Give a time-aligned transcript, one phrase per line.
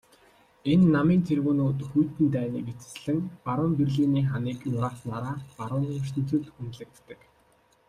[0.71, 7.19] Энэ намын тэргүүнүүд хүйтэн дайныг эцэслэн баруун Берлиний ханыг нурааснаараа барууны ертөнцөд үнэлэгддэг.